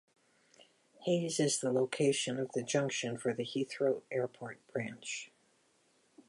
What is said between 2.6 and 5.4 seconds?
junction for the Heathrow Airport branch.